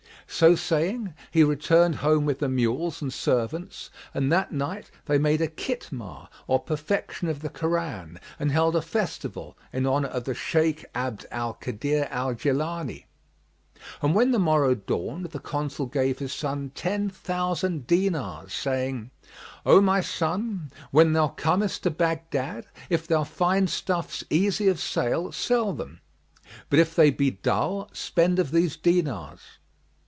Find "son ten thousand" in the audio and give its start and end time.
16.31-17.85